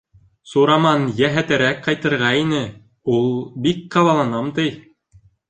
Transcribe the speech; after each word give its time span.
Сураман, 0.51 1.03
йәһәтерәк 1.23 1.83
ҡайтырға 1.89 2.31
ине, 2.39 2.63
ул, 3.17 3.29
бик 3.67 3.87
ҡабаланам, 3.99 4.53
ти. 4.59 4.69